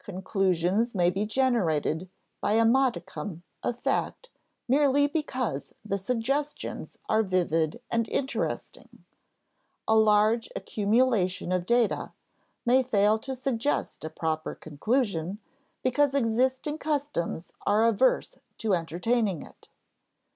Conclusions 0.00 0.92
may 0.92 1.08
be 1.08 1.24
generated 1.24 2.10
by 2.40 2.54
a 2.54 2.64
modicum 2.64 3.44
of 3.62 3.78
fact 3.78 4.28
merely 4.66 5.06
because 5.06 5.72
the 5.84 5.98
suggestions 5.98 6.98
are 7.08 7.22
vivid 7.22 7.80
and 7.88 8.08
interesting; 8.08 9.04
a 9.86 9.94
large 9.94 10.48
accumulation 10.56 11.52
of 11.52 11.64
data 11.64 12.10
may 12.66 12.82
fail 12.82 13.20
to 13.20 13.36
suggest 13.36 14.02
a 14.02 14.10
proper 14.10 14.56
conclusion 14.56 15.38
because 15.84 16.12
existing 16.12 16.78
customs 16.78 17.52
are 17.64 17.84
averse 17.84 18.34
to 18.56 18.74
entertaining 18.74 19.44
it. 19.44 19.68